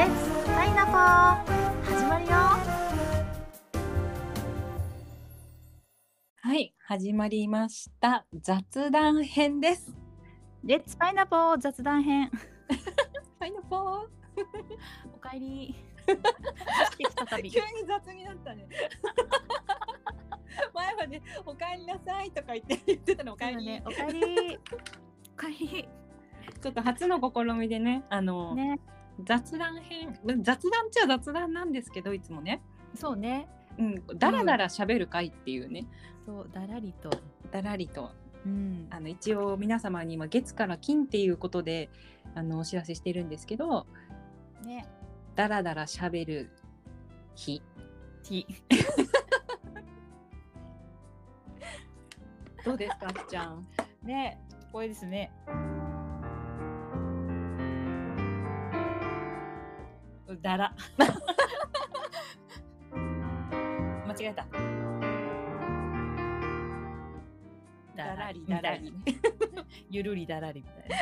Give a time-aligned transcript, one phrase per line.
[0.00, 2.30] レッツパイナポー始まるよ
[6.36, 8.24] はい、始まりました。
[8.40, 9.94] 雑談編です。
[10.64, 12.30] レッツパイナポー雑談編
[13.38, 13.80] パイナポー。
[15.14, 15.74] おかえり
[16.08, 18.66] 急に雑になったね。
[20.72, 23.66] 前はね、おかえりなさいとか言って言ってたのおかえり。
[23.66, 24.58] ねおかえり
[25.34, 25.88] おかえり
[26.62, 28.80] ちょっと初の試みでね、あの、ね
[29.24, 32.62] 雑談編、雑談っちゃ雑談なんですけど、いつもね、
[32.94, 33.48] そうね。
[33.78, 35.86] うん、だらだら喋る会っていうね、
[36.26, 37.10] そうだらりと。
[37.50, 38.10] だらりと。
[38.44, 38.86] うん。
[38.90, 41.88] あの一応皆様に今月から金っていうことで
[42.34, 43.86] あのお知らせしてるんですけど、
[44.64, 44.86] ね。
[45.36, 46.50] だらだら喋る
[47.34, 47.62] 日。
[48.22, 48.46] ひ
[52.64, 53.66] どうですか、あきちゃん？
[54.04, 54.38] ね
[54.70, 55.32] これですね
[60.42, 60.74] だら
[64.06, 64.46] 間違えた
[67.96, 68.92] だらりだらり。
[69.90, 70.96] ゆるりだらりみたいな。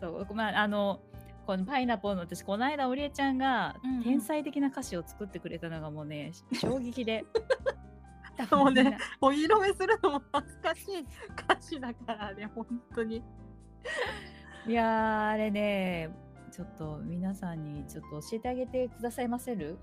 [0.00, 1.00] そう、まあ、あの、
[1.46, 7.24] このパイナポーの私、この間、おりえちゃんがうんうん天才的な歌詞を作ってくれたのがもうね、衝撃で。
[8.52, 13.22] もうねお披露目するのも恥ずかしい歌詞だからね、本当に。
[14.66, 16.10] いやー、あれね、
[16.50, 19.78] ちょっと皆さんにちょっと教えてあげてくださいませる？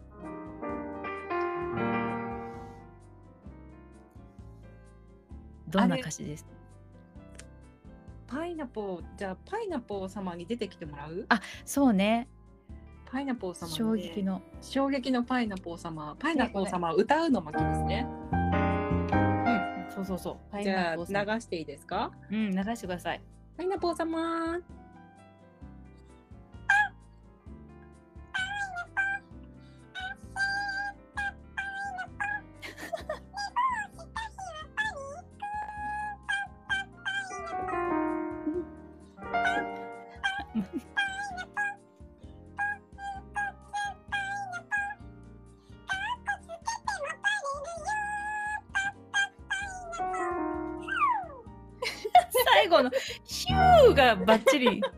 [5.69, 6.45] どんな歌詞です？
[8.27, 11.25] パイナポー、じゃあパイナポー様に出てきてもらう？
[11.29, 12.27] あそうね、
[13.05, 14.21] パイナポー様、ね、衝撃。
[14.23, 14.41] の。
[14.61, 16.15] 衝撃のパイナポー様。
[16.19, 18.05] パイナポー様、歌うの巻ですね。
[18.33, 20.63] うん、そうそうそう。
[20.63, 21.03] じゃあ流
[21.39, 22.11] していいですか？
[22.29, 23.21] うん、流してください。
[23.55, 24.59] パイナポー様。
[52.67, 52.91] 最後の
[53.23, 54.81] ヒューがバッチリ。
[54.81, 54.89] こ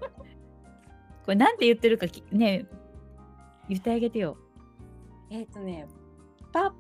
[1.28, 2.66] れなんて言ってるかきね
[3.68, 4.38] 言ってあげてよ。
[5.30, 5.88] えっ、とね、
[6.52, 6.74] パ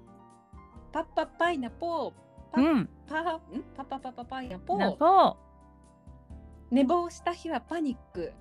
[0.91, 2.13] パッパパイナポー。
[2.51, 2.89] パうん。
[3.07, 3.63] パん？
[3.77, 4.77] パパパパパイナポー。
[4.79, 5.37] ナポ
[6.71, 8.33] 寝坊した日はパニック。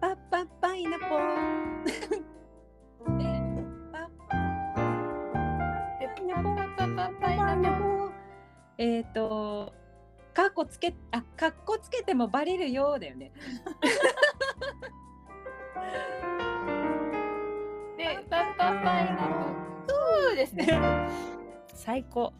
[0.00, 1.80] パッパパイナポー。
[3.18, 3.24] で
[3.90, 4.10] パッ
[7.20, 8.12] パイナポー
[9.14, 9.79] パ
[10.34, 10.50] パパイナポー。
[10.50, 13.32] えっ、と、カッコつけ、あ、カッコつけてもバレるようだよね。
[17.96, 19.28] でパッパパイナ
[19.86, 20.66] ポーですね。
[21.74, 22.32] 最高。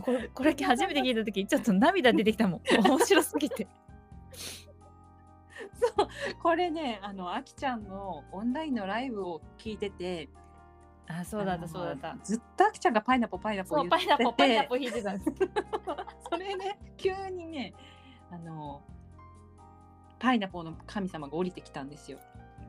[0.00, 2.62] これこれ初めて聞いた時ちょっと涙出てきたもん。
[2.86, 3.66] 面白すぎて。
[5.74, 6.08] そう、
[6.42, 10.28] これね、あの、あきちゃんのオンラインのライブを聞いてて。
[11.08, 12.16] あそうだったそうだった。
[12.22, 15.30] ずっとあきちゃんがパイナポーパイナポ言っててパイナポーパイナポー弾いてたんです。
[16.30, 17.74] それね急にね
[18.30, 18.82] あの
[20.18, 22.18] パイナポーの神様が降りてきたんですよ。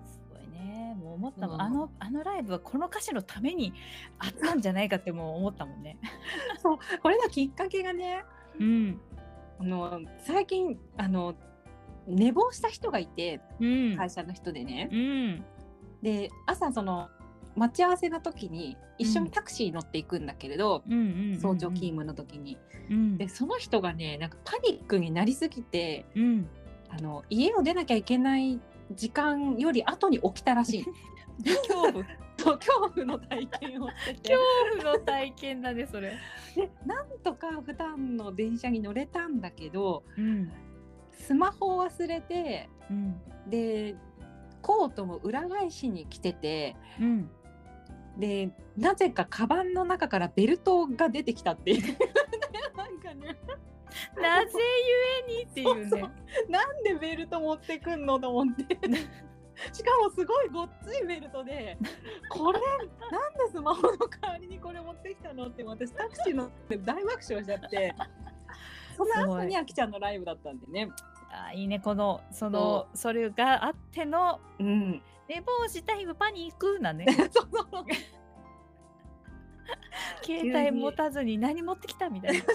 [0.06, 0.96] すごいね。
[1.00, 1.56] もう思ったもん。
[1.56, 3.74] うんあのあのライブはこの歌詞のために
[4.20, 5.98] あったんじゃないかってもう思ったもんね。
[6.58, 8.24] そうこれのきっかけがね
[8.60, 9.02] うん。
[9.60, 11.36] あの最近あの
[12.08, 13.96] 寝坊した人がいてうん。
[13.96, 15.46] 会社の人でね、うん。
[16.02, 17.10] で朝その
[17.56, 21.38] 待ち合わせの時に一緒にタクシー乗っていくんだけれど、うん。
[21.42, 22.58] 早朝勤務の時に
[22.90, 23.18] うん。
[23.18, 26.48] でその人がねなんかパニックになりすぎてうん。
[26.90, 28.60] あの家を出なきゃいけない
[28.92, 30.86] 時間より後に起きたらしい
[31.68, 32.06] 恐怖。
[32.36, 36.18] そう恐怖の体験をしてて恐怖の体験だねそれ。
[36.56, 40.52] でなんとか普段の電車に乗れたんだけどうん。
[41.12, 43.22] スマホを忘れてうん。
[43.48, 43.96] で
[44.62, 47.30] コートも裏返しに着ててうん。
[48.18, 51.98] でなぜかカバンの中からベルトが出てきたっていう。
[52.76, 53.38] なんかね。
[54.22, 54.52] なぜ
[55.28, 56.02] ゆえにっていうね。
[56.50, 58.78] なんでベルト持ってくんのと思って。
[59.72, 61.78] しかもすごいごっついベルトで
[62.28, 67.96] これなんでスマホの代わりにこれ持ってきたのって私タクシーの大爆笑しちゃって。
[68.96, 70.90] その後にあきちゃんのライブだったんでね。
[71.32, 71.80] あいいね。
[71.80, 75.02] このそのそれがあってのうん、
[75.34, 77.86] 寝坊した日はパニックなね そうそう。
[80.24, 82.38] 携帯持たずに何持ってきたみたいな。
[82.38, 82.46] いや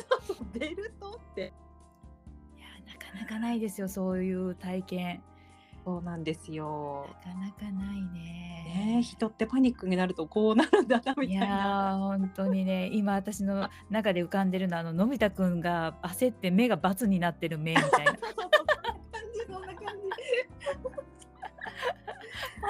[0.53, 1.53] ベルトって。
[2.87, 5.23] なかなかないですよそういう体験。
[5.85, 7.09] そうなんですよ。
[7.25, 8.49] なかなかないね。
[8.69, 11.95] ねえ人ってパニックになるとこうなるんだなみたいいやな。
[11.97, 12.91] ー本当にね。
[12.93, 18.13] 今私の中で浮かんでるのはあののび太くんが焦って目がバツになってる目みたいな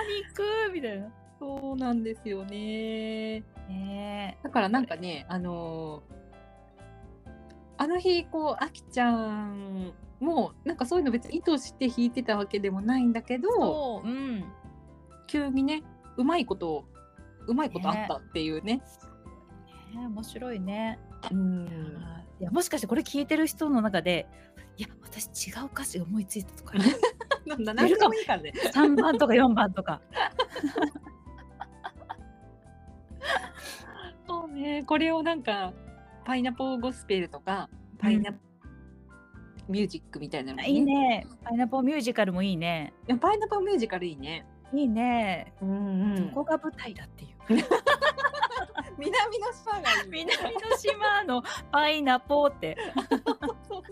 [0.09, 1.09] パニックみたいな。
[1.39, 3.45] そうなんですよね。
[3.69, 6.19] ねだからなんかねあのー
[7.81, 14.45] あの日こうあきちゃんもなんかそういうの別に意図して弾いてたわけでもないんだけどそううん
[15.29, 15.85] 急にね
[16.17, 16.87] うまいこと
[17.47, 18.83] うまいことあったっていうね。
[19.95, 20.99] ね面白いね。
[21.31, 21.69] うん
[22.41, 24.27] いやもしかしてこれ聞いてる人の中で
[24.77, 26.97] いや私違う歌詞思いついたとかなんだ
[27.57, 28.53] 何でもいいからね。
[28.75, 30.01] 3番とか4番とか。
[34.29, 34.85] そうね。
[34.85, 35.73] これをなんか
[36.25, 37.69] パイナポーゴスペルとか
[37.99, 38.33] パイナ、
[39.69, 41.27] ミュージックみたいなのいいね。
[41.45, 42.93] パイナポーミュージカルもいいね。
[43.07, 44.47] いやパイナポーミュージカルいいね。
[44.73, 47.31] いいね、うんどこが舞台だっていう。
[48.99, 50.11] 南の島がいい。
[50.11, 51.43] 南の島の
[51.73, 52.77] パイナポーって。
[53.67, 53.83] そう。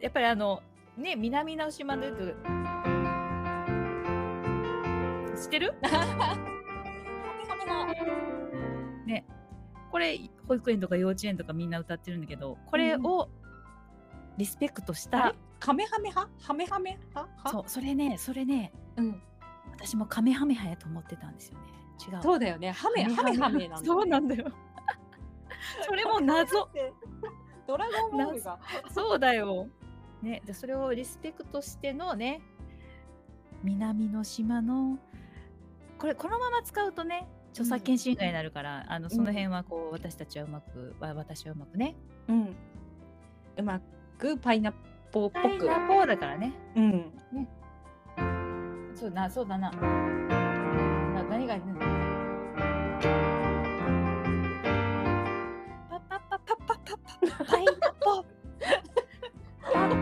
[0.00, 0.62] やっぱりあの
[0.98, 2.24] ね南の島で言うと。
[5.40, 5.74] 知ってる？
[9.06, 9.24] ね。
[9.90, 13.30] これ保育園とか幼稚園とかみんな歌ってるんだけどこれを
[14.36, 19.22] リスペクトした、カメハメハハメハメハはそうそれねそれねうん、
[19.72, 21.64] 私もカメハメハやと思ってたんですよね。
[22.08, 22.22] 違う。
[22.22, 22.70] そうだよね。
[22.72, 24.52] ハメハメハメなんだ、そうなんだよ。
[25.82, 26.68] それも謎。
[27.66, 28.58] ドラゴンボールが。
[28.90, 29.68] そうだよ
[30.22, 32.40] ねでそれをリスペクトしてのね
[33.62, 34.98] 南の島の
[35.98, 41.96] これこのまま使うとね著作権侵害になるから、あのその辺はこう私たちはうまく、わ私はうまくね
[42.28, 42.54] うん。
[43.56, 43.80] うま
[44.16, 44.74] くパイナッ
[45.10, 45.64] ポーっパぽく。
[45.64, 47.12] イナポーだからねうん。
[48.94, 51.80] そうなそうだなな何が入ってんの
[55.90, 56.88] パパパパパパ
[57.38, 57.77] パパイナポパパ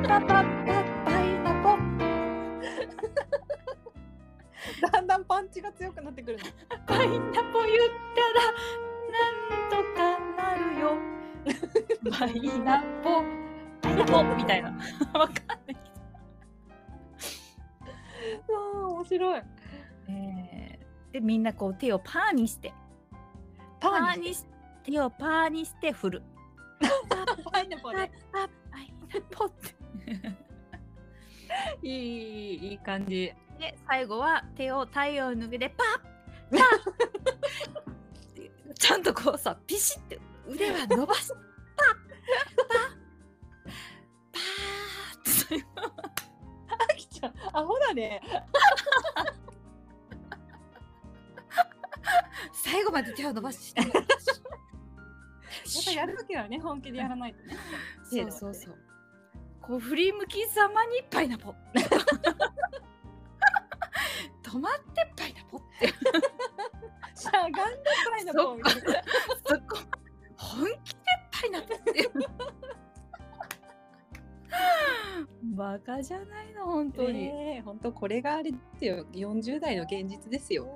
[0.06, 0.44] パパ
[1.04, 1.76] パイナポ
[4.92, 6.38] だんだんパンチが強くなってくる。
[6.86, 8.42] パイナポ言ったら
[9.12, 10.96] なんとかなるよ
[12.10, 13.22] パイナポ
[13.82, 14.70] パイナポみたいな
[15.12, 15.74] わかんないけ
[18.48, 19.42] どあ面白い。
[20.08, 22.74] えーでみんなこう手をパーにして
[23.80, 24.44] パーにーにし
[24.84, 26.22] 手をパーにして振る
[27.50, 28.10] パイナポパね。
[28.32, 29.75] パパイナポって
[31.82, 33.32] いいいいいい感じ。
[33.58, 35.86] で最後は手を太陽の上でパッ
[36.58, 36.68] パッ。
[38.74, 41.32] ちゃんとこうさピシッて腕は伸ばす。
[41.32, 41.42] パッ。
[42.56, 42.66] パッ。
[44.32, 45.60] パーッ。
[45.60, 45.66] と
[46.92, 48.20] あきちゃんアホだね。
[52.52, 53.80] 最後まで手を伸ばして。
[53.86, 53.92] やっ
[55.84, 57.56] ぱやるときはね本気でやらないとね。
[58.04, 58.78] そうそうそう
[59.66, 61.54] こう振り向きざまにパイナポ。
[64.42, 65.88] 止まってパイナポって。
[67.18, 67.60] しゃがんで
[68.10, 68.52] パイナポ。
[68.52, 68.80] ーみたいな。
[69.44, 69.78] そこ
[70.36, 70.98] 本気で
[71.32, 72.10] パイナポって。
[75.56, 79.06] バカじゃないの本当に、ねえ本当これがあれですよ。
[79.12, 80.68] 40代の現実ですよ。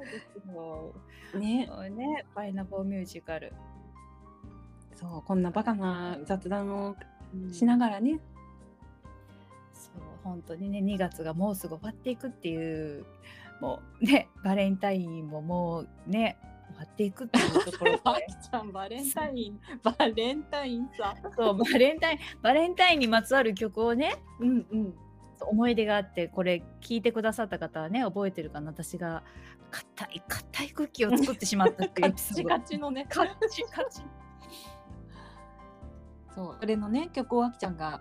[1.35, 1.69] ね。
[1.91, 3.53] ねパイナポーミュージカル、
[4.95, 6.97] そうこんなバカな雑談を
[7.53, 8.13] しながらね。
[8.13, 8.40] そう
[10.23, 13.05] 本当にね2月がもうすぐ終わっていくっていう
[13.61, 16.39] もうねバレンタインももうね
[16.71, 21.15] 終わっていくっていうところあで きちゃんバレンタインバレンタインさ。
[21.37, 24.95] そうバレンタインバレンタインにまつわる曲をねうんうん。
[25.43, 29.23] 思い出があってこれ聞いてくださった方はね覚えてるかな私が
[29.71, 33.07] 硬い硬いクッキーを作ってしまったっていうエカチカチのね。
[33.09, 34.03] カッチカチ
[36.35, 38.01] そうそれのね曲をあきちゃんが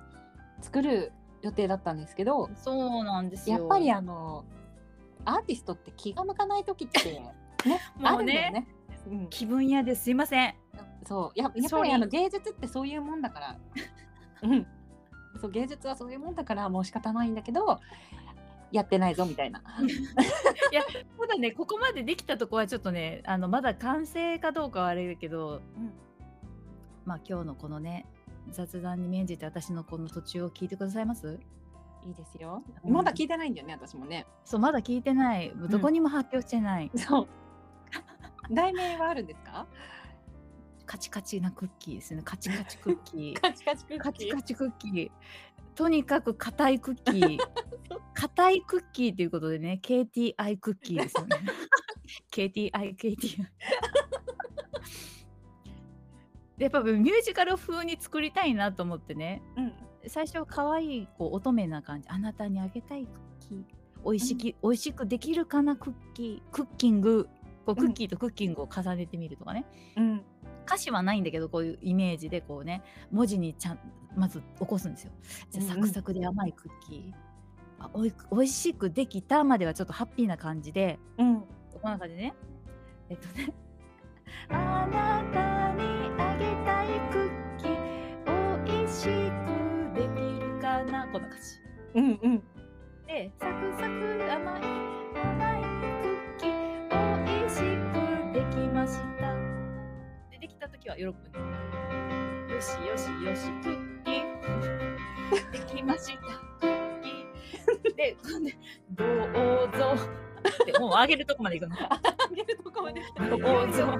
[0.61, 3.57] 作る予定だったんですけどそうなんですよ。
[3.57, 4.45] やっぱりあの
[5.25, 7.33] アーティストって気が向かない時ってね
[8.03, 8.67] あ もうんねるだよね。
[9.07, 10.55] うん、気分屋ですすいません。
[11.05, 11.39] そう。
[11.39, 13.57] ややっぱりあの芸術ってそういうもんだから、
[14.43, 14.67] うん、
[15.39, 17.79] そう芸術はそういうもんだからもう仕方ないんだけど
[18.71, 19.61] やってないぞみたいな。
[21.19, 25.93] ただねここまでできたとこはちょっとねあのまだ完成かどうかはあれだけどうん。
[27.05, 28.05] まあ今日のこのね
[28.51, 31.39] 雑談に免じて私のこの途中を聞いてくださいます？
[32.05, 32.63] いいですよ。
[32.83, 32.93] うん。
[32.93, 34.25] まだ聞いてないんだよね私もね。
[34.45, 35.51] そうまだ聞いてない。
[35.69, 37.27] どこにも発表してない、そう。
[38.53, 39.67] 題名はあるんですか？
[40.85, 42.21] カチカチなクッキーですね。
[42.23, 43.33] カチカチクッキー。
[43.41, 43.99] カチカチクッキー？
[44.01, 45.11] カチカチクッキー。
[45.75, 47.37] とにかく硬いクッキー。
[48.15, 51.37] 硬いクッキーということでね KTI クッキーですよね。
[52.31, 53.49] KTI KTI で
[56.59, 59.41] やっぱミュージカル風に作りたいなと思ってね。
[59.57, 59.73] うん。
[60.07, 63.09] 最初可愛いこう乙女な感じあなたにあげたいク
[63.45, 63.63] ッキー。
[64.03, 66.53] おいしき、美味しくできるかなクッキー。
[66.53, 67.27] クッキング。
[67.65, 69.65] こうクッキーとクッキングを重ねてみるとかね、
[69.97, 70.21] うん。
[70.65, 73.79] 歌詞はないんだけどこういうイメージでこうね文字にちゃん
[74.15, 75.11] まず起こすんですよ。
[75.51, 77.13] じゃサクサクで甘いクッキー、
[77.79, 81.41] あおいおいしくできたまではちょっとハッピーな感じでうん。
[81.81, 82.33] こんな感じでね。
[83.09, 83.53] えっとね
[84.49, 85.81] あなたに
[86.17, 87.69] あげたいクッキー
[88.27, 88.29] お
[88.83, 89.47] いしく
[89.95, 91.07] できるかな？
[91.11, 91.43] こんな感じ。
[91.95, 92.43] うんうん。
[93.07, 93.89] でサクサク
[94.31, 94.61] 甘い
[95.15, 95.67] 甘いク
[96.07, 96.49] ッキー
[96.91, 96.97] お
[97.45, 97.93] いしく
[98.33, 99.33] できました。
[100.31, 101.17] でできた時は喜ぶね。
[102.53, 105.51] よしよしよし クッキー。
[105.51, 106.21] できました
[106.59, 107.95] クッキー。
[107.95, 108.39] で今
[108.95, 109.05] 度ど
[109.65, 109.97] うぞ
[110.65, 111.77] でもうあげるとこまで行くの。
[111.93, 111.99] あ
[112.33, 113.39] げるとこまで来た どう。
[113.71, 113.97] ぞ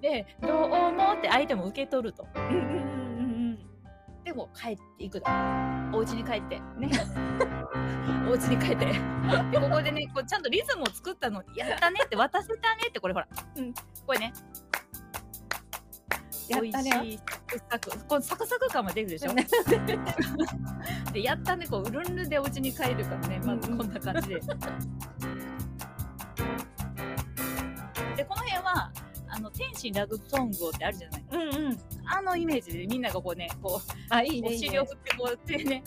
[0.00, 2.26] でどうもって相手も受け取ると。
[2.34, 2.60] うんうんうんう
[3.52, 3.58] ん。
[4.24, 5.30] でも帰っていくだ。
[5.92, 6.60] お家に帰って。
[6.76, 6.90] ね。
[8.28, 8.86] お家に帰って。
[8.86, 8.94] で
[9.60, 13.74] ここでねこうちゃんとリズムを作ったのやったねって渡せたねってこれほら、うん。
[14.06, 14.32] これね
[16.48, 16.90] やったね。
[16.90, 19.30] 美味しいサクサクこのサクサク感も出るでしょ？
[19.30, 19.36] うん。
[21.12, 21.66] でやったね。
[21.66, 23.40] こううるんるんでお家に帰るからね。
[23.44, 24.40] まずこんな感じで、
[28.16, 28.90] でこの辺は
[29.28, 31.24] あの天心ラブソングをってあるじゃない。
[31.32, 31.78] うんうん。
[32.04, 34.68] あのイメージでみんながこうねこうあいいねいいね。
[34.68, 35.82] お尻を振ってこうやってね。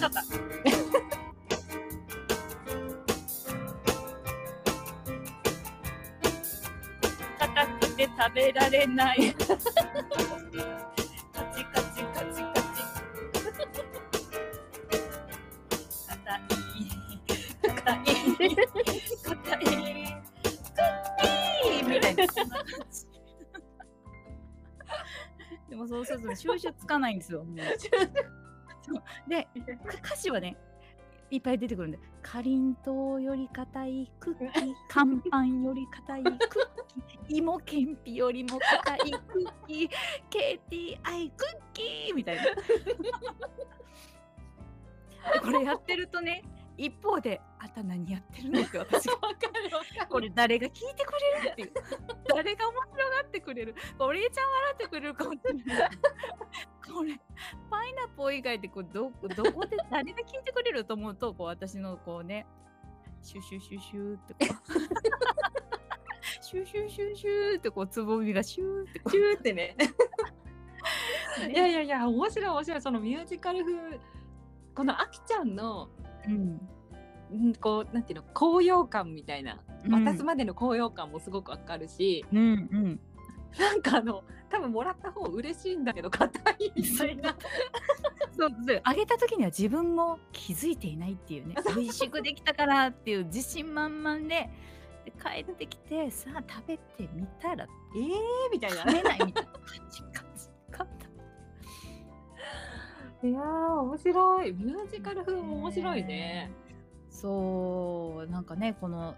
[0.00, 0.24] 硬かった。
[7.46, 9.34] 硬くて食べられない。
[9.34, 9.58] カチ
[11.66, 12.80] カチカチカチ。
[16.08, 16.40] 硬い。
[17.62, 18.04] 硬い。
[19.22, 19.64] 硬い。
[19.64, 19.76] クッ
[21.20, 22.24] キーみたいな。
[25.68, 27.44] でもそうすると収集つかないんですよ。
[29.30, 29.48] で
[30.04, 30.56] 歌詞はね
[31.30, 36.38] いっぱい出てくるんでかりんとうより硬いクッキー乾パンより硬いクッ
[37.28, 39.20] キー芋けんぴよりも硬いクッ
[39.68, 39.90] キー
[40.28, 42.42] KTI クッキーみたいな。
[42.42, 42.50] で
[45.40, 46.42] これやってるとね
[46.76, 49.12] 一方で「あんた何やってるの?」って私が。
[49.14, 49.36] わかる
[49.76, 50.06] わかる。
[50.08, 51.18] これ誰が聞いてくれ
[51.50, 51.72] るっていう。
[52.34, 53.74] 誰が面白がってくれる。
[53.98, 55.90] お礼ちゃん笑ってくれるかもしれない
[56.92, 57.18] これ
[57.70, 62.46] パイナポー以外でこうどどこで誰が聞いてくれると思うとこう私のこうね
[63.22, 66.40] シュシュシュシュってこう。
[66.40, 69.76] シュシュシュシュってこうつぼみがシューってこチューってね。
[71.48, 72.82] いやいやいや面白い面白い。
[72.82, 74.00] そのミュージカル風
[74.74, 75.88] このあきちゃんの
[76.26, 77.50] うん。
[77.50, 79.60] んこうなんていうの高揚感みたいな。
[79.84, 80.04] うん。
[80.04, 82.42] 渡すまでの高揚感もすごくわかるし、うんう
[82.78, 83.00] ん
[83.58, 87.36] なんかあの多分もらった方嬉しいんだけど硬いみたいな。
[88.36, 91.54] そうそうあげた時には自分も気づいていないっていうね。
[91.76, 94.50] 美味しくできたからっていう自信満々で
[95.04, 97.66] で帰ってきてさあ食べてみたら
[97.96, 98.76] えーみたいな。
[98.78, 100.02] 食べないみたいな感じ。
[100.02, 100.22] か
[100.78, 101.06] かった
[103.26, 104.52] いやー面白い。
[104.52, 106.50] ミュージカル風も面白いね。
[107.10, 109.14] そうなんかねこの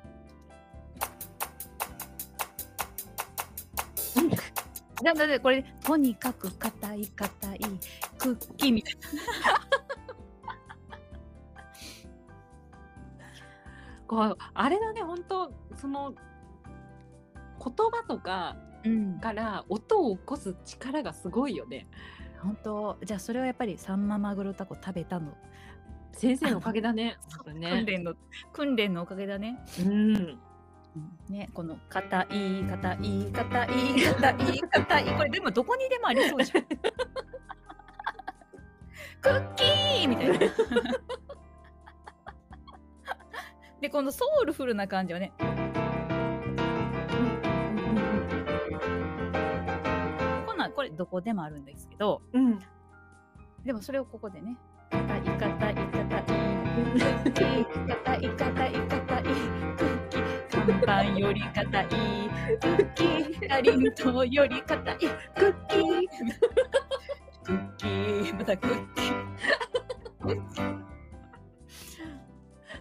[5.03, 7.59] だだでこれとにかく硬い硬い
[8.19, 8.97] クッキーみたい
[14.07, 16.15] こうあれだね本当その
[17.59, 21.87] 言葉とかな、うん、から音を起こす力がすごいよね。
[22.43, 25.33] 本当じゃあそれはやっぱりサンママグロタコ食べたの？
[26.13, 27.17] 先生のおかげだね。
[27.29, 28.15] そう本当 訓練の
[28.53, 29.65] 訓練のおかげだね。
[29.79, 30.39] うん。
[31.29, 33.69] ねこの硬い硬い硬い
[34.03, 35.05] 硬い硬い。
[35.17, 36.65] これでもどこにでもありそうじゃん。
[39.23, 40.39] クッキーみたいな。
[43.81, 45.33] でこのソウルフルな感じはね。
[51.03, 52.23] どこでもあるんですけど。
[52.33, 52.59] うん。
[53.65, 54.57] でもそれをここでね
[54.93, 56.23] 「いかいかたいかたい。
[56.25, 59.23] クッキーいかたいかたいかたい。
[59.25, 59.52] クッ
[60.65, 61.87] キー看板より硬い。
[61.87, 61.97] ク
[62.67, 64.97] ッキーかりんとうより硬い。
[64.97, 65.09] クッ
[65.69, 66.09] キー。
[67.45, 68.39] クッキー。
[68.39, 70.83] またクッキー。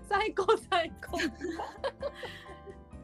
[0.08, 1.18] 最高最高。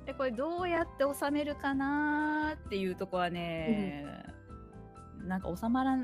[0.05, 4.05] でこれどうやって収めるかなーっていうとこはね、
[5.25, 5.98] なんか収まら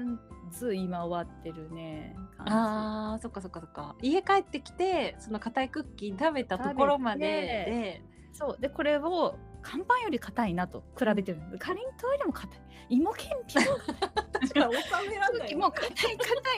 [0.51, 2.15] ず今終わってるね。
[2.37, 3.95] 感あーそっかそっかそっか。
[4.01, 8.57] 家帰ってきてその硬いクッキー食べたところまでじそう。
[8.59, 11.39] でこれを看板より硬いなと比べてる。
[11.57, 12.59] かりんとうよりも硬い。
[12.89, 13.63] 芋けんぴも。
[13.63, 15.39] で確かに収めらんない。
[15.39, 16.09] クッキーも硬い硬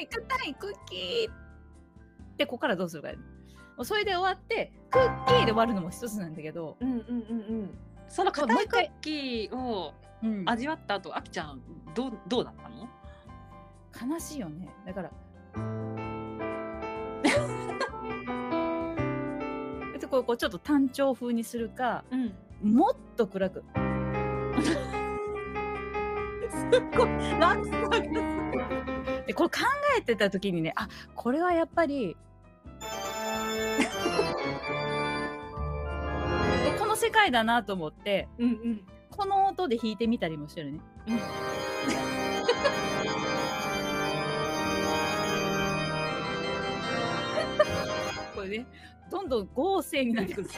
[0.02, 2.38] い硬いクッキー。
[2.38, 3.10] でここからどうするか
[3.84, 7.04] それで終わってクッキーで終わるのも一つなんだけど、うんうんうんう
[7.66, 7.78] ん。
[8.08, 10.44] その硬いクッキーをうん。
[10.48, 11.62] 味わった後あきちゃん
[11.94, 12.70] どうどうだった
[14.08, 14.14] の？
[14.14, 14.70] 悲しいよね。
[14.86, 15.12] だから
[20.16, 22.34] こうこうちょっと単調風にするかうん。
[22.74, 23.66] もっと暗く。
[24.62, 24.70] すっ
[26.98, 28.02] ごい落差がすごい
[29.28, 29.56] でこれ考
[29.98, 32.16] えてた時にねあこれはやっぱり
[36.80, 38.82] この世界だなと思ってうんうん。
[39.12, 40.80] この音で弾いてみたりもしてるね。
[41.08, 41.20] うん
[48.46, 48.66] これね
[49.10, 50.50] どんどん合成になってくる。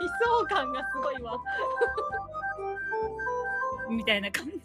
[0.00, 1.38] 悲壮感がすごいわ
[3.90, 4.60] みたいな感じ。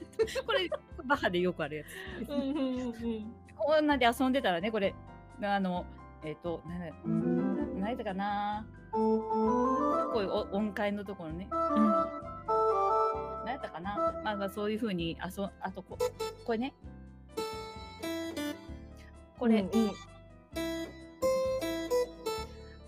[0.46, 0.70] これ
[1.06, 1.84] バハでよくあるや
[2.26, 2.32] つ。
[2.32, 4.94] うんうんうんうんこんなで遊んでたらねこれ
[5.42, 5.86] あの
[6.24, 6.94] えっ、と何だ
[7.80, 12.23] 何やったかなこういうお音階のところね何や
[13.64, 14.14] ったかな。
[14.24, 15.98] まあまあそういうふうにあそあとこ
[16.46, 16.74] これね。
[19.40, 19.92] これ、うんうん。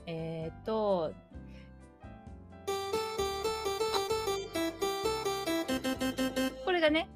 [0.06, 1.14] えっ、と
[6.64, 7.10] これがね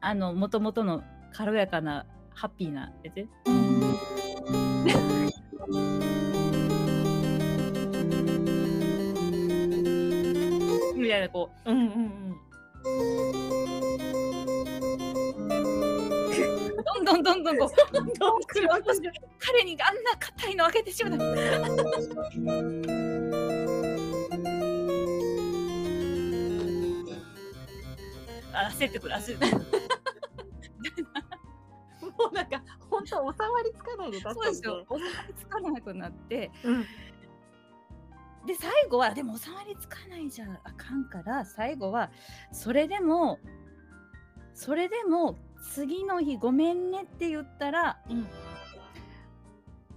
[0.00, 3.16] あのもともとの軽やかなハッピーなやつ。
[10.96, 11.70] みたいなこう。
[11.70, 11.86] うんうんう
[12.26, 12.29] ん
[12.82, 12.90] ど
[16.98, 17.68] んどんどんどんどん
[18.14, 21.24] どん暗くして彼にあんな硬いの開けてしまった。
[28.52, 29.66] あ焦ってくる焦ってくる。
[32.18, 34.86] もうなんか本当収まりつかないでだそうですよ。
[34.88, 36.86] 収まりつかなくなって、うん
[38.46, 42.10] で最後はでも収まりつかないじゃあかんから最後は
[42.52, 43.38] それでも
[44.54, 45.38] それでも
[45.72, 48.26] 次の日ごめんねって言ったらうん。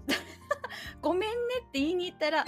[1.01, 2.45] ごめんねって言いに行ったら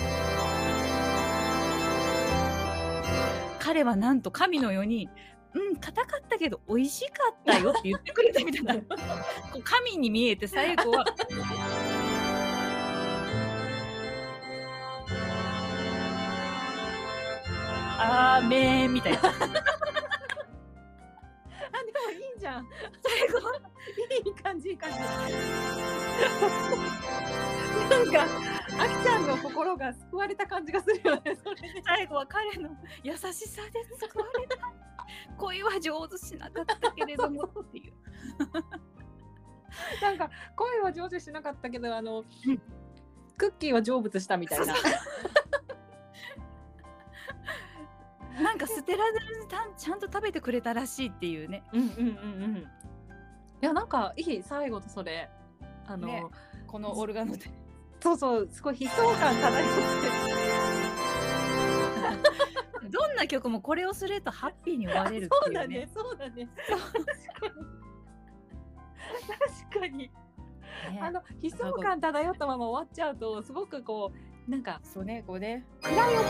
[3.59, 5.09] 彼はなんと神のように
[5.55, 8.83] 「うん硬かったけど美味しかったよ」って言ってくれたみたいな。
[9.63, 11.05] 神に見えて最後は
[18.05, 19.49] 「アーメン」みたいなあでも
[22.11, 22.67] いいじゃん
[23.03, 23.39] 最後
[24.27, 24.97] いい感じいい感じ
[27.89, 28.25] なんか
[28.79, 32.69] あきちゃんの心が救われた感じがするよねそれで最後は彼の
[33.03, 34.57] 優しさで救われた
[35.37, 37.93] 恋は上手しなかったけれどもっていう。
[40.01, 42.61] なんか声は上手しなかったけどあの、うん
[43.37, 44.73] クッキーは成仏したみたいな
[48.67, 51.63] か捨てられずにたんちゃんと食べてくれたらしいっていうね。
[51.73, 52.57] うんうんうんうん。
[52.57, 52.63] い
[53.61, 55.29] やなんかいい最後とそれ。
[55.87, 56.25] あの、ね。
[56.67, 57.51] このオルガノで。
[58.01, 59.53] そうそうすごい悲壮感漂っ
[62.83, 65.89] てどんな曲もこれをするとハッピーに終われるっていうね。
[65.93, 66.69] そうだねそうだね。
[66.69, 66.79] 確
[67.39, 67.65] かに。
[69.71, 69.97] 確かに。
[69.97, 70.11] ね。
[71.01, 75.65] あの悲壮感漂ったまま終わっちゃうとすごくこうなんかそうね、こうね。
[75.81, 76.23] 暗い音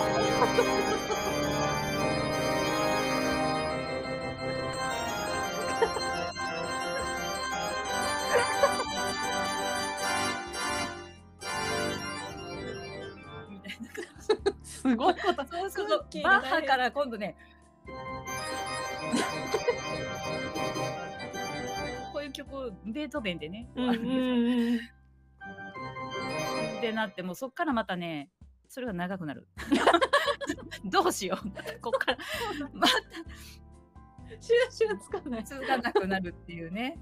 [14.86, 15.48] すごいこと。
[15.48, 15.88] そうそう
[16.24, 17.36] バッハから今度ね。
[22.13, 23.67] こういう曲、ベートーベンでね。
[23.76, 24.00] うんうんう
[24.76, 24.80] ん。
[26.82, 28.30] でなってもうそっからまたね
[28.67, 29.48] それが長くなる。
[30.86, 31.48] どうしよう。
[31.82, 32.17] こっから。
[32.74, 32.88] ま
[34.39, 35.43] 収集つかない。
[35.43, 37.00] た続かなくなるっていうね。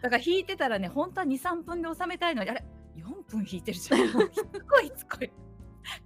[0.00, 2.48] だから弾いてたらね本当は23分で収めたいのに。
[2.50, 2.64] あれ
[2.96, 4.08] ？4分弾いてるじゃん。
[4.08, 4.16] しつ
[4.60, 5.30] こいしつこい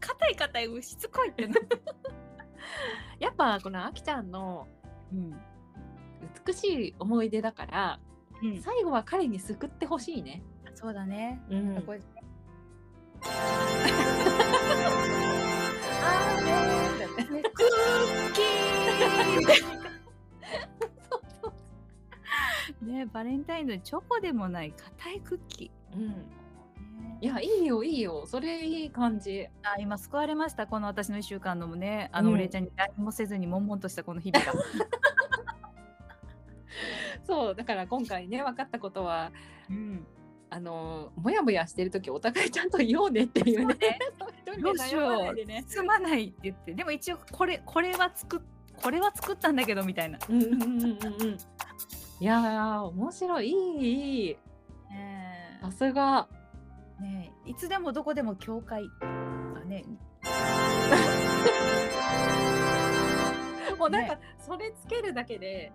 [0.00, 1.54] 硬い硬いしつこいってな
[3.18, 4.66] やっぱこのあきちゃんの
[5.12, 5.40] うん。
[6.46, 8.00] 美しい思い出だから
[8.42, 10.42] うん、最後は彼に救ってほしいね。
[10.74, 11.82] そうだね、うん。
[11.82, 12.00] これ
[13.22, 26.26] あーね バレンタインのチョコでもない硬いクッキうん、
[27.24, 28.26] いやいいよいいよ。
[28.26, 29.46] それいい感じ。
[29.62, 30.66] あ今救われました。
[30.66, 32.10] この私の1週間のもね。
[32.12, 32.34] あの、うん。
[32.34, 34.52] お礼ちゃんに何もせずに悶々としたこの日々が。
[37.24, 39.32] そうだから今回ね分かったことは
[39.70, 40.06] うん。
[40.50, 43.74] あのもやもやしてる時お互いちゃんと言おうねっていうね。
[44.60, 45.34] どうしよう。
[45.34, 45.64] でね。
[45.66, 46.74] 進まないって言って。
[46.74, 48.40] でも一応これこれは作っ
[48.82, 50.78] これは作ったんだけどみたいな、うんうんうんうんうん。
[52.20, 53.48] いやー面白い。
[53.48, 53.54] いい
[54.26, 54.36] いい。
[54.90, 56.28] ねさすが。
[57.04, 58.82] えねえいつでもどこでも教会。
[59.54, 59.84] がね。
[63.78, 65.72] もうなんかそれつけるだけで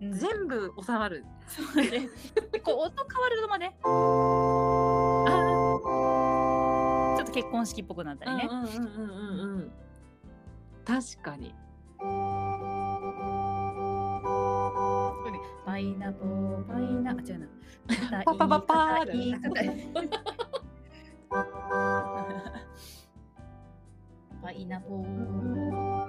[0.00, 0.12] うん。
[0.12, 1.24] 全部収まる。
[1.46, 2.08] そうね。
[2.52, 3.76] でこう音変わるのもね。
[3.82, 3.86] あ
[7.16, 8.48] ちょっと結婚式っぽくなったりね。
[10.84, 11.54] 確かに。
[15.64, 17.46] パイナポーパイナあ違うな。
[18.24, 20.35] パパパパー
[24.56, 25.04] イナポー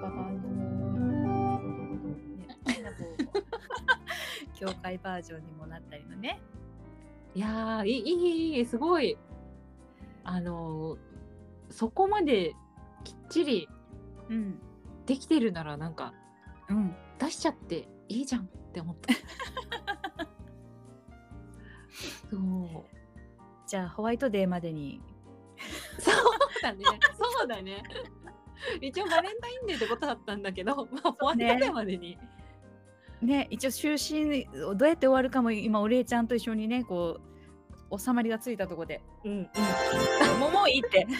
[0.00, 3.28] パンポーねパイナポー
[4.54, 6.40] 教会バージョンにもなったりのね
[7.34, 9.16] いやーいいいいいいすごい。
[10.24, 10.98] あのー
[11.70, 12.54] そこまで
[13.04, 13.68] きっちり
[14.30, 14.58] うん
[15.04, 16.14] できてるならなんか
[16.70, 19.12] うん出しちゃっていいじゃんって思った。
[22.30, 22.40] そう。
[23.66, 25.00] じゃあホワイトデーまでに
[25.98, 26.14] そう
[26.62, 26.84] だね。
[27.14, 27.82] そうだね。
[28.80, 32.18] 一応バレンタインデーってことだったんだけど、まあ、ホワイトデーまでに。
[33.20, 37.18] ね一応就寝どうやって終わるかも今お礼ちゃんと一緒にねこ
[37.90, 39.48] う収まりがついたとこでうんうん。
[40.38, 41.04] もうもういいって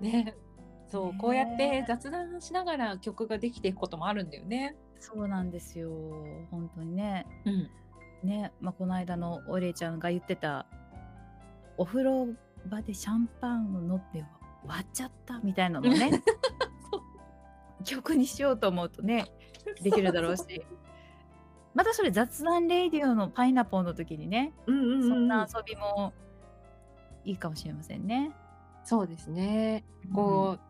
[0.00, 0.34] ね。
[0.88, 4.76] そう、ねこうやって雑談しながら曲ができていくこともあるんだよね。
[4.98, 5.90] そうなんですよ
[6.50, 7.70] 本当にねうん。
[8.22, 10.66] ね、まあ、この間のお礼ちゃんが言ってた
[11.76, 12.28] お風呂
[12.66, 14.24] 場でシャンパンを飲って
[14.66, 16.22] 割っちゃったみたいなのもね
[17.84, 19.26] 曲にしようと思うとね
[19.82, 20.64] できるだろうし
[21.74, 25.08] またそれ雑談レイディオのパイナポーの時にね、うんうんうんうん。
[25.08, 26.12] そんな遊びも
[27.24, 28.32] いいかもしれませんね。
[28.84, 29.84] そうですね。
[30.14, 30.60] こう、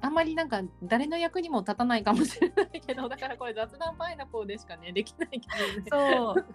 [0.00, 6.14] あんまりなんか誰の役にも立たないかもしれないけど、だからこれ雑談パイナポーでしかね、できないけどね。
[6.14, 6.46] そう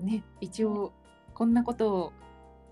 [0.04, 0.92] ね、一応
[1.32, 2.12] こんなことを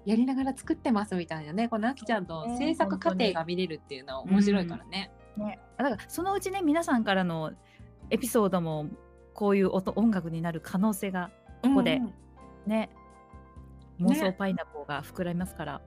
[0.04, 5.12] やりながら作ってますみたいなね、このあきちゃんのね制作過程が見れるっていうのは面白いからね。
[5.36, 7.52] ね、だからそのうちね皆さんからの
[8.10, 8.86] エピソードも
[9.32, 11.30] こういう音音楽になる可能性が
[11.62, 12.12] ここでうんうん。
[12.66, 12.90] ね。
[14.00, 15.80] 妄想パイナポーが膨らみますから、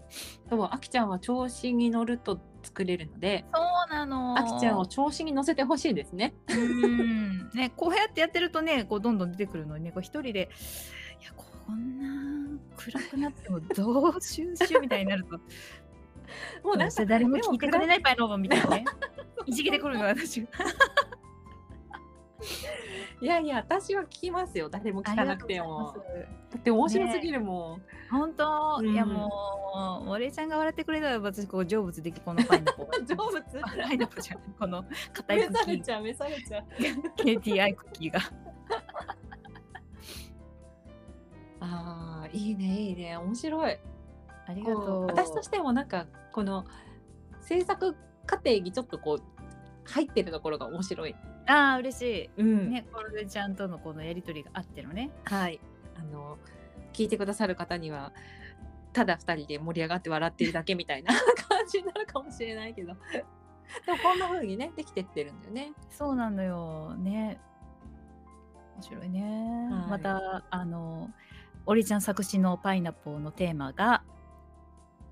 [0.49, 4.37] そう、あきちゃんは調子に乗ると作れるので、そうなの。
[4.37, 6.33] あきちゃんを調子に乗せてほしいですね。
[6.47, 7.49] うん。
[7.55, 10.49] ねこうやってやってるとねこうどんどん出てくるのにねこう一人で
[11.21, 12.34] いやこんな
[12.77, 15.37] 暗くなってもどうしゅうしゅうみたいになると
[16.63, 18.85] もうなんか誰も聞いてくれないパイナポーみたいなね
[19.45, 20.47] いじけてくるの私が
[23.21, 24.69] いやいや、私は聞きますよ。
[24.69, 25.95] 誰も聞かなくても。
[26.51, 27.81] だって面白すぎるもん。
[28.11, 32.87] 本当、うんいやもう、お礼ちゃんが笑ってくれたら私こう成仏できこのパイナポー。
[33.07, 33.61] 成仏？
[33.87, 34.39] パイナポーじゃん。
[34.59, 36.63] この硬い召クッキー、されちゃう、召されちゃう。
[37.23, 38.19] KTI クッキーが。
[41.59, 43.77] ああ、いいね、いいね、面白い。
[44.47, 45.05] ありがとう。
[45.07, 46.65] 私としてもなんかこの
[47.41, 49.23] 制作過程にちょっとこう
[49.89, 51.15] 入ってるところが面白い。
[51.47, 52.29] ああ、嬉しい。
[52.37, 55.11] うんね、これでちゃんとのこのやりとりがあってのね。
[55.23, 55.59] はい。
[55.95, 56.37] あの
[56.93, 58.11] 聞いてくださる方には
[58.93, 61.13] ただ二人で盛り上がって笑ってるだけみたいな
[61.47, 62.95] 感じになるかもしれないけど。
[63.85, 65.73] でもこんな風にねできてってるんだよね。
[65.89, 66.95] そうなのよ。
[66.95, 67.39] ね。
[68.75, 69.69] 面白いね。
[69.71, 71.09] はいまた、あの、
[71.65, 74.03] お礼ちゃん作詞のパイナポーのテーマが、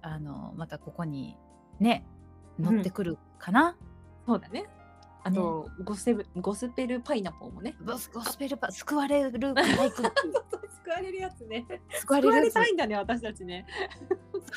[0.01, 1.35] あの、またここに
[1.79, 2.05] ね、
[2.59, 3.75] 乗ってくるかな？
[4.25, 4.65] そうだね。
[5.23, 7.75] あと、ゴセブゴスペルパイナポーもね。
[7.83, 11.65] ゴスゴスペルパ救われるライク救われるやつね。
[12.01, 13.65] 救われたいんだね、私たちね。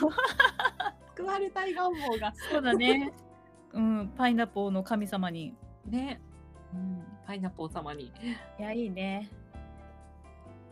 [1.15, 2.33] 救われたい願望が。
[2.51, 3.13] そうだね。
[3.73, 5.55] うん、パイナポーの神様に。
[5.87, 6.21] ね、
[6.75, 8.13] うん、パイナポー様に。
[8.59, 9.31] いや、いいね。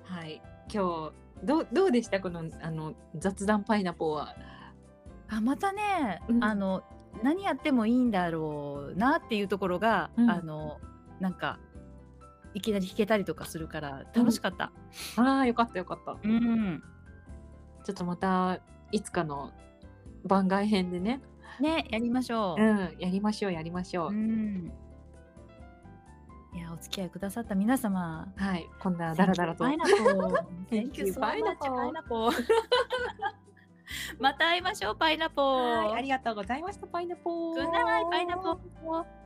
[0.02, 0.42] はい。
[0.72, 2.20] 今日、どう、どうでした？
[2.20, 4.34] この、あの、雑談パイナポーは。
[5.28, 6.82] あ、またね、うんあの、
[7.22, 10.78] 何やってもいいんだろうなっていうところが、うんあの、
[11.20, 11.58] なんか。
[12.56, 14.70] いきなり弾けたりとかするから、楽しかった。
[15.16, 16.16] ああ、よかったよかった。
[16.22, 16.80] うん、
[17.82, 18.60] ちょっとまた、
[18.92, 19.50] いつかの
[20.24, 21.20] 番外編でね。
[21.60, 22.62] ね、やりましょう。
[22.62, 24.10] うん、やりましょう、やりましょう。
[24.10, 24.72] うん。
[26.84, 28.32] 付き合いくださった皆様。
[28.36, 29.64] はい、こんなだらだらと。
[29.64, 30.44] パイナポー。
[30.70, 31.56] Thank you, so much, パイナ
[32.02, 32.32] ポー。
[34.18, 35.86] また会いましょう、パイナポー。
[35.88, 37.54] はい、ありがとうございました、パイナポー。
[37.54, 39.23] グッナイパイナポー。